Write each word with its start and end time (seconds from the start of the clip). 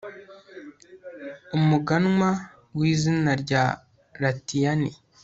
Umuganwa 1.57 2.29
wizina 2.77 3.31
rya 3.43 3.63
Latiyani 4.21 4.91